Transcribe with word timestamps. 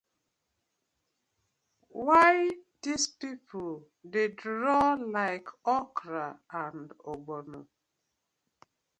Why 2.05 2.33
dis 2.83 3.03
pipu 3.19 3.65
dey 4.11 4.27
draw 4.39 4.87
like 5.17 5.47
okra 5.77 6.25
and 6.63 6.87
ogbono. 7.11 7.61